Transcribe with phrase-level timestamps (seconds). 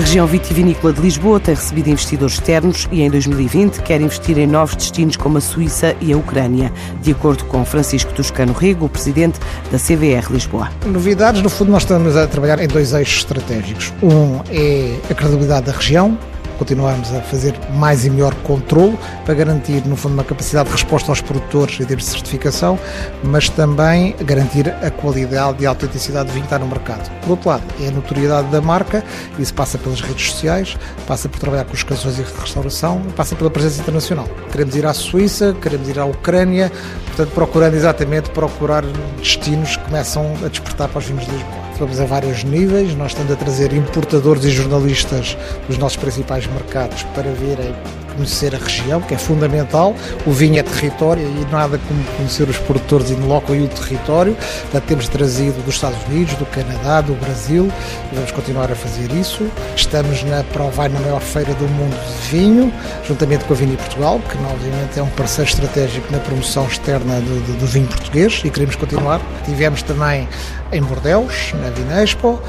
[0.00, 4.46] A região vitivinícola de Lisboa tem recebido investidores externos e em 2020 quer investir em
[4.46, 9.38] novos destinos como a Suíça e a Ucrânia, de acordo com Francisco Toscano Rego, presidente
[9.70, 10.70] da CVR Lisboa.
[10.86, 13.92] Novidades, no fundo, nós estamos a trabalhar em dois eixos estratégicos.
[14.02, 16.18] Um é a credibilidade da região,
[16.60, 21.10] continuarmos a fazer mais e melhor controle para garantir, no fundo, uma capacidade de resposta
[21.10, 22.78] aos produtores termos de certificação,
[23.24, 27.10] mas também garantir a qualidade e a autenticidade do vinho que está no mercado.
[27.22, 29.02] Por outro lado, é a notoriedade da marca,
[29.38, 33.50] isso passa pelas redes sociais, passa por trabalhar com os canções e restauração, passa pela
[33.50, 34.28] presença internacional.
[34.52, 36.70] Queremos ir à Suíça, queremos ir à Ucrânia,
[37.06, 38.84] portanto, procurando exatamente procurar
[39.18, 41.59] destinos que começam a despertar para os vinhos de Lisboa.
[41.80, 45.34] Vamos a vários níveis, nós estamos a trazer importadores e jornalistas
[45.66, 47.74] dos nossos principais mercados para virem
[48.14, 49.94] conhecer a região, que é fundamental.
[50.26, 54.36] O vinho é território e nada como conhecer os produtores in loco e o território.
[54.62, 57.70] Portanto, temos trazido dos Estados Unidos, do Canadá, do Brasil
[58.12, 59.46] e vamos continuar a fazer isso.
[59.76, 62.72] Estamos na Provai, na maior feira do mundo de vinho,
[63.06, 67.46] juntamente com a Vini Portugal, que obviamente é um parceiro estratégico na promoção externa do,
[67.46, 69.20] do, do vinho português e queremos continuar.
[69.44, 70.28] Tivemos também
[70.72, 72.40] em Bordeus, na Vinespo,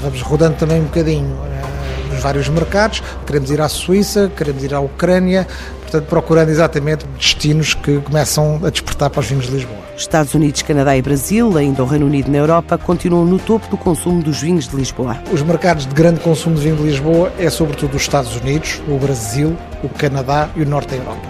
[0.00, 1.36] vamos rodando também um bocadinho
[2.26, 3.04] vários mercados.
[3.24, 5.46] Queremos ir à Suíça, queremos ir à Ucrânia,
[5.82, 9.78] portanto, procurando exatamente destinos que começam a despertar para os vinhos de Lisboa.
[9.96, 13.76] Estados Unidos, Canadá e Brasil, ainda o Reino Unido na Europa, continuam no topo do
[13.76, 15.16] consumo dos vinhos de Lisboa.
[15.32, 18.98] Os mercados de grande consumo de vinho de Lisboa é sobretudo os Estados Unidos, o
[18.98, 21.28] Brasil, o Canadá e o Norte da Europa.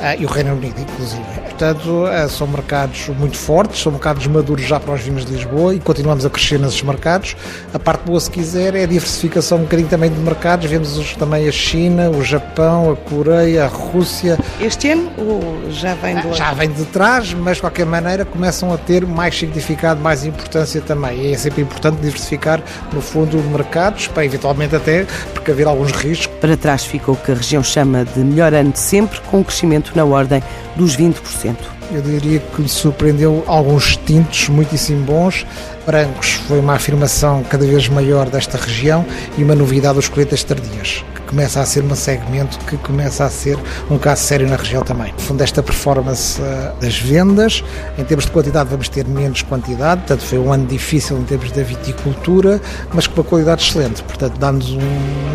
[0.00, 1.47] Ah, e o Reino Unido, inclusive.
[1.58, 5.74] Portanto, ah, são mercados muito fortes, são mercados maduros já para os vinhos de Lisboa
[5.74, 7.34] e continuamos a crescer nesses mercados.
[7.74, 10.70] A parte boa, se quiser, é a diversificação um bocadinho também de mercados.
[10.70, 14.38] Vemos também a China, o Japão, a Coreia, a Rússia.
[14.60, 18.72] Este ano ou já vem do Já vem de trás, mas de qualquer maneira começam
[18.72, 21.22] a ter mais significado, mais importância também.
[21.22, 22.62] E é sempre importante diversificar,
[22.92, 26.28] no fundo, mercados, para eventualmente até precaver alguns riscos.
[26.40, 29.42] Para trás ficou o que a região chama de melhor ano de sempre, com um
[29.42, 30.40] crescimento na ordem
[30.76, 31.47] dos 20%.
[31.90, 35.46] Eu diria que me surpreendeu alguns tintos muitíssimo bons.
[35.88, 39.06] Brancos foi uma afirmação cada vez maior desta região
[39.38, 43.58] e uma novidade os colheitas tardias começa a ser um segmento que começa a ser
[43.90, 45.12] um caso sério na região também.
[45.12, 47.62] No fundo, esta performance uh, das vendas,
[47.98, 51.52] em termos de quantidade, vamos ter menos quantidade, portanto, foi um ano difícil em termos
[51.52, 52.60] da viticultura,
[52.94, 54.80] mas com uma qualidade excelente, portanto, dá-nos um,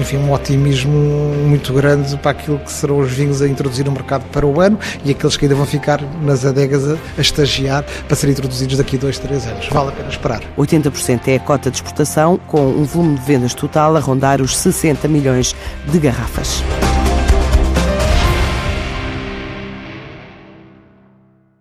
[0.02, 0.92] enfim, um otimismo
[1.48, 4.80] muito grande para aquilo que serão os vinhos a introduzir no mercado para o ano
[5.06, 8.96] e aqueles que ainda vão ficar nas adegas a, a estagiar para serem introduzidos daqui
[8.96, 9.68] a dois, três anos.
[9.70, 10.43] Vale a pena esperar.
[10.58, 14.58] 80% é a cota de exportação, com um volume de vendas total a rondar os
[14.58, 15.56] 60 milhões
[15.88, 16.64] de garrafas.